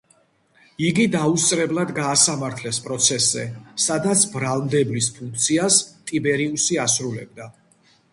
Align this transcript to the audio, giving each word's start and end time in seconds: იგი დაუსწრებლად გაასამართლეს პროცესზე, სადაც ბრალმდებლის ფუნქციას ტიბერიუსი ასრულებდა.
იგი 0.85 1.03
დაუსწრებლად 1.15 1.91
გაასამართლეს 1.97 2.79
პროცესზე, 2.85 3.45
სადაც 3.83 4.23
ბრალმდებლის 4.37 5.11
ფუნქციას 5.19 5.77
ტიბერიუსი 6.13 6.81
ასრულებდა. 6.87 7.47